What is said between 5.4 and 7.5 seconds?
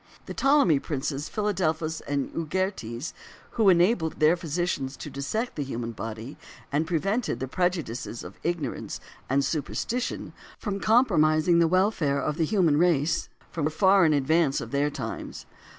the human body, and prevented the